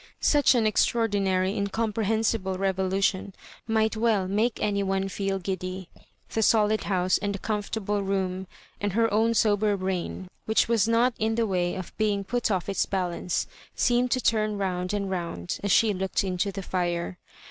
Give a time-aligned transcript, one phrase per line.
[0.19, 3.35] Such an eztraonlinary incomprehensible revolu tion
[3.67, 5.89] might well make any one feel giddy:
[6.31, 8.47] The solid house and the comfortable room,
[8.81, 12.67] and her own sober brain, whieii was not in t^e way of being put off
[12.67, 13.45] its balance,
[13.75, 17.19] seemed to turn round and round as she loclked into the fire.